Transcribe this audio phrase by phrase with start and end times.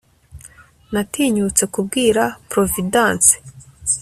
[0.93, 3.33] natinyutse kubwira providence